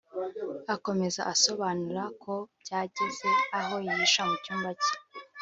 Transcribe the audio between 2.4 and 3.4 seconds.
byageze